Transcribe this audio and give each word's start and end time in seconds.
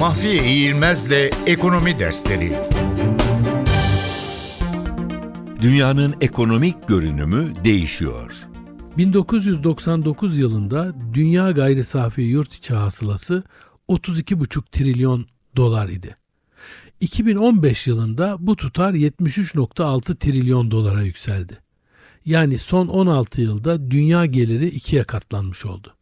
Mahfiye 0.00 0.44
İğilmez'le 0.44 1.30
Ekonomi 1.46 1.98
Dersleri 1.98 2.58
Dünyanın 5.62 6.14
ekonomik 6.20 6.88
görünümü 6.88 7.54
değişiyor. 7.64 8.32
1999 8.98 10.38
yılında 10.38 10.94
dünya 11.14 11.50
gayri 11.50 11.84
safi 11.84 12.22
yurt 12.22 12.54
içi 12.54 12.74
hasılası 12.74 13.42
32,5 13.88 14.62
trilyon 14.70 15.26
dolar 15.56 15.88
idi. 15.88 16.16
2015 17.00 17.86
yılında 17.86 18.36
bu 18.40 18.56
tutar 18.56 18.94
73,6 18.94 20.16
trilyon 20.16 20.70
dolara 20.70 21.02
yükseldi. 21.02 21.58
Yani 22.24 22.58
son 22.58 22.88
16 22.88 23.40
yılda 23.40 23.90
dünya 23.90 24.26
geliri 24.26 24.68
ikiye 24.68 25.02
katlanmış 25.02 25.66
oldu. 25.66 25.94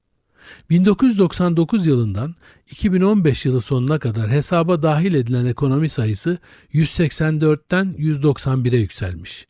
1999 0.70 1.86
yılından 1.86 2.34
2015 2.70 3.46
yılı 3.46 3.60
sonuna 3.60 3.98
kadar 3.98 4.30
hesaba 4.30 4.82
dahil 4.82 5.14
edilen 5.14 5.46
ekonomi 5.46 5.88
sayısı 5.88 6.38
184'ten 6.74 7.94
191'e 7.98 8.78
yükselmiş. 8.78 9.46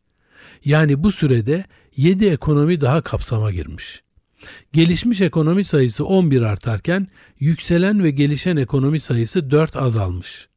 Yani 0.65 1.03
bu 1.03 1.11
sürede 1.11 1.65
7 1.97 2.25
ekonomi 2.25 2.81
daha 2.81 3.01
kapsama 3.01 3.51
girmiş. 3.51 4.03
Gelişmiş 4.73 5.21
ekonomi 5.21 5.63
sayısı 5.63 6.05
11 6.05 6.41
artarken 6.41 7.07
yükselen 7.39 8.03
ve 8.03 8.11
gelişen 8.11 8.57
ekonomi 8.57 8.99
sayısı 8.99 9.51
4 9.51 9.75
azalmış. 9.75 10.48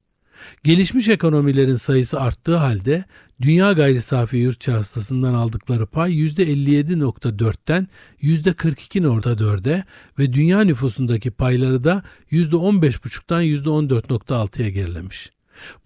Gelişmiş 0.65 1.09
ekonomilerin 1.09 1.77
sayısı 1.77 2.21
arttığı 2.21 2.57
halde 2.57 3.05
dünya 3.43 3.73
gayri 3.73 4.03
safi 4.03 4.37
yurt 4.37 4.69
hasılasından 4.69 5.35
aldıkları 5.35 5.87
pay 5.87 6.13
%57.4'ten 6.13 7.89
%42.4'e 8.23 9.85
ve 10.19 10.33
dünya 10.33 10.61
nüfusundaki 10.61 11.31
payları 11.31 11.85
da 11.85 12.03
%15.5'tan 12.31 13.43
%14.6'ya 13.43 14.69
gerilemiş. 14.69 15.31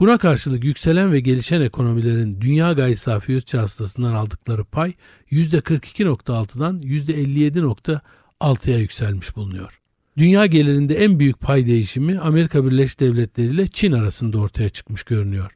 Buna 0.01 0.19
karşılık 0.19 0.65
yükselen 0.65 1.13
ve 1.13 1.21
gelişen 1.21 1.61
ekonomilerin 1.61 2.41
dünya 2.41 2.73
gayri 2.73 2.97
safi 2.97 3.33
yurt 3.33 3.55
hasılasından 3.55 4.15
aldıkları 4.15 4.65
pay 4.65 4.93
%42.6'dan 5.31 6.81
%57.6'ya 6.81 8.79
yükselmiş 8.79 9.37
bulunuyor. 9.37 9.86
Dünya 10.19 10.47
gelirinde 10.47 10.95
en 10.95 11.19
büyük 11.19 11.41
pay 11.41 11.67
değişimi 11.67 12.19
Amerika 12.19 12.67
Birleşik 12.67 13.01
Devletleri 13.01 13.47
ile 13.47 13.67
Çin 13.67 13.93
arasında 13.93 14.39
ortaya 14.39 14.69
çıkmış 14.69 15.03
görünüyor. 15.03 15.51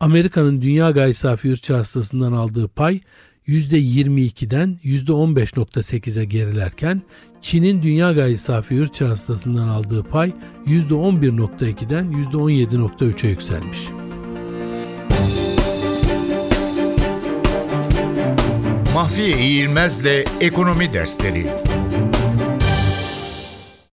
Amerika'nın 0.00 0.62
dünya 0.62 0.90
gayri 0.90 1.14
safi 1.14 1.48
yurt 1.48 1.70
hasılasından 1.70 2.32
aldığı 2.32 2.68
pay 2.68 3.00
%22'den 3.48 4.78
%15.8'e 4.84 6.24
gerilerken 6.24 7.02
Çin'in 7.42 7.82
dünya 7.82 8.12
gayri 8.12 8.38
safi 8.38 8.74
yurt 8.74 9.00
hasılasından 9.00 9.68
aldığı 9.68 10.02
pay 10.02 10.32
%11.2'den 10.66 12.12
%17.3'e 12.12 13.28
yükselmiş. 13.28 13.78
Mahfiye 18.94 19.38
İğilmez'le 19.38 20.26
Ekonomi 20.40 20.92
Dersleri 20.92 21.46